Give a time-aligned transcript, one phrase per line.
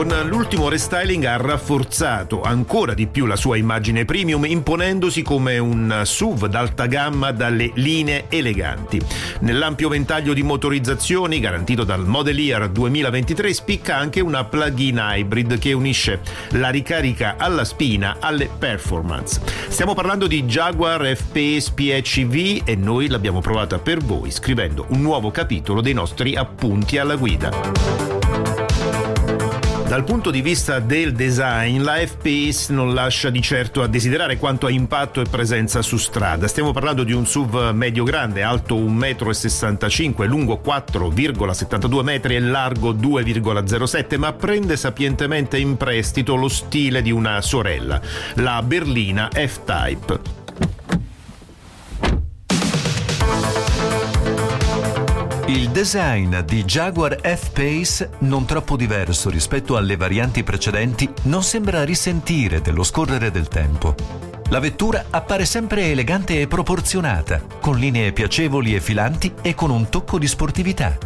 [0.00, 6.00] Con l'ultimo restyling ha rafforzato ancora di più la sua immagine premium imponendosi come un
[6.04, 8.98] SUV d'alta gamma dalle linee eleganti.
[9.40, 15.74] Nell'ampio ventaglio di motorizzazioni garantito dal Model Year 2023 spicca anche una plug-in hybrid che
[15.74, 16.20] unisce
[16.52, 19.38] la ricarica alla spina alle performance.
[19.68, 25.30] Stiamo parlando di Jaguar F-Pace PHEV e noi l'abbiamo provata per voi scrivendo un nuovo
[25.30, 28.19] capitolo dei nostri appunti alla guida.
[29.90, 34.66] Dal punto di vista del design, la F-Pace non lascia di certo a desiderare quanto
[34.66, 36.46] a impatto e presenza su strada.
[36.46, 44.16] Stiamo parlando di un SUV medio-grande, alto 1,65 m, lungo 4,72 metri e largo 2,07,
[44.16, 48.00] ma prende sapientemente in prestito lo stile di una sorella,
[48.34, 50.39] la berlina F-Type.
[55.50, 62.60] Il design di Jaguar F-Pace, non troppo diverso rispetto alle varianti precedenti, non sembra risentire
[62.60, 63.96] dello scorrere del tempo.
[64.50, 69.88] La vettura appare sempre elegante e proporzionata, con linee piacevoli e filanti e con un
[69.88, 70.96] tocco di sportività.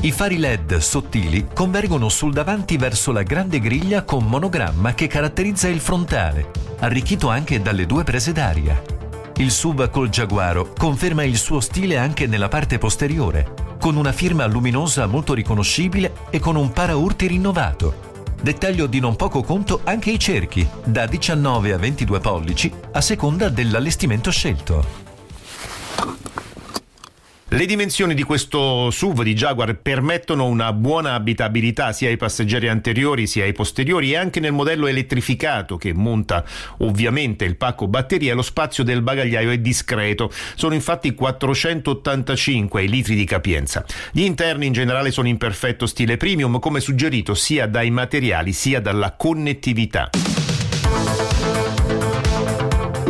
[0.00, 5.68] I fari LED sottili convergono sul davanti verso la grande griglia con monogramma che caratterizza
[5.68, 8.99] il frontale, arricchito anche dalle due prese d'aria.
[9.40, 14.44] Il SUV col Jaguaro conferma il suo stile anche nella parte posteriore, con una firma
[14.44, 18.08] luminosa molto riconoscibile e con un paraurti rinnovato.
[18.42, 23.48] Dettaglio di non poco conto anche i cerchi, da 19 a 22 pollici, a seconda
[23.48, 25.09] dell'allestimento scelto.
[27.52, 33.26] Le dimensioni di questo SUV di Jaguar permettono una buona abitabilità sia ai passeggeri anteriori
[33.26, 36.44] sia ai posteriori e anche nel modello elettrificato che monta
[36.78, 40.30] ovviamente il pacco batteria lo spazio del bagagliaio è discreto.
[40.54, 43.84] Sono infatti 485 litri di capienza.
[44.12, 48.80] Gli interni in generale sono in perfetto stile premium come suggerito sia dai materiali sia
[48.80, 50.08] dalla connettività.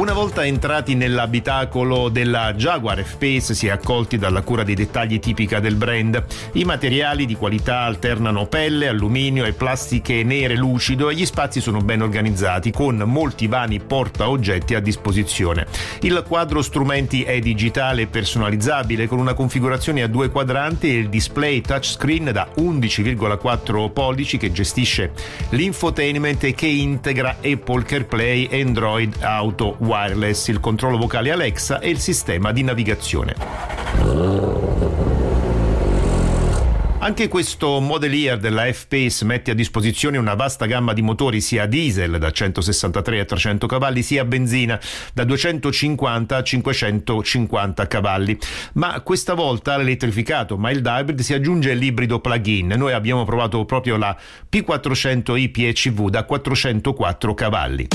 [0.01, 5.61] Una volta entrati nell'abitacolo della Jaguar F-Pace si è accolti dalla cura dei dettagli tipica
[5.61, 6.25] del brand.
[6.53, 11.81] I materiali di qualità alternano pelle, alluminio e plastiche nere lucido e gli spazi sono
[11.81, 15.67] ben organizzati con molti vani porta oggetti a disposizione.
[16.01, 21.11] Il quadro strumenti è digitale e personalizzabile con una configurazione a due quadranti e il
[21.11, 25.13] display touchscreen da 11,4 pollici che gestisce
[25.51, 31.99] l'infotainment e che integra Apple CarPlay Android Auto wireless, il controllo vocale Alexa e il
[31.99, 33.35] sistema di navigazione.
[37.03, 41.65] Anche questo Model Year della F-Pace mette a disposizione una vasta gamma di motori sia
[41.65, 44.79] diesel da 163 a 300 cavalli sia benzina
[45.15, 48.39] da 250 a 550 cavalli.
[48.75, 52.75] Ma questa volta all'elettrificato mild hybrid si aggiunge l'ibrido plug-in.
[52.77, 54.15] Noi abbiamo provato proprio la
[54.49, 57.89] P400 IPHV da 404 cavalli.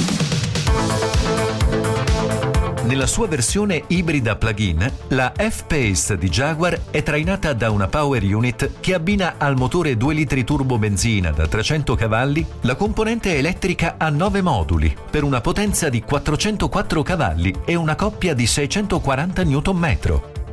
[2.85, 8.79] Nella sua versione ibrida plug-in, la F-Pace di Jaguar è trainata da una power unit
[8.79, 14.09] che abbina al motore 2 litri turbo benzina da 300 cavalli la componente elettrica a
[14.09, 19.97] 9 moduli per una potenza di 404 cavalli e una coppia di 640 Nm.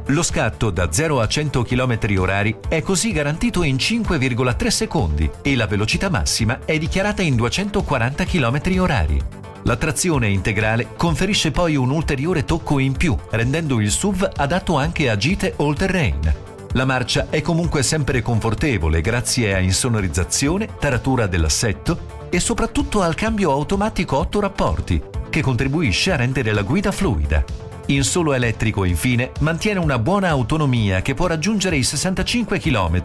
[0.06, 5.54] Lo scatto da 0 a 100 km h è così garantito in 5,3 secondi e
[5.54, 11.90] la velocità massima è dichiarata in 240 km h la trazione integrale conferisce poi un
[11.90, 16.34] ulteriore tocco in più, rendendo il SUV adatto anche a gite all terrain.
[16.72, 23.52] La marcia è comunque sempre confortevole grazie a insonorizzazione, taratura dell'assetto e soprattutto al cambio
[23.52, 27.44] automatico 8 rapporti, che contribuisce a rendere la guida fluida.
[27.86, 33.02] Il solo elettrico, infine, mantiene una buona autonomia che può raggiungere i 65 km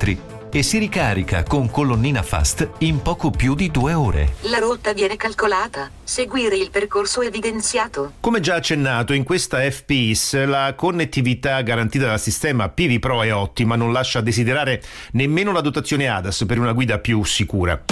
[0.51, 4.35] e si ricarica con colonnina fast in poco più di due ore.
[4.41, 5.89] La rotta viene calcolata.
[6.03, 8.13] Seguire il percorso evidenziato.
[8.19, 13.75] Come già accennato, in questa FPS la connettività garantita dal sistema PV Pro è ottima,
[13.75, 14.81] non lascia desiderare
[15.11, 17.83] nemmeno la dotazione ADAS per una guida più sicura.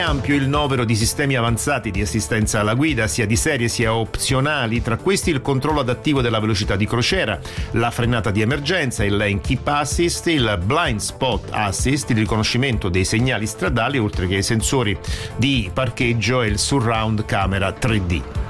[0.00, 4.82] Ampio il novero di sistemi avanzati di assistenza alla guida, sia di serie sia opzionali,
[4.82, 7.38] tra questi il controllo adattivo della velocità di crociera,
[7.72, 13.04] la frenata di emergenza, il lane keep assist, il blind spot assist, il riconoscimento dei
[13.04, 14.98] segnali stradali, oltre che i sensori
[15.36, 18.49] di parcheggio e il surround camera 3D.